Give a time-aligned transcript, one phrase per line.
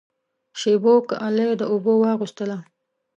[0.59, 2.57] شېبو کالی د اوبو واغوستله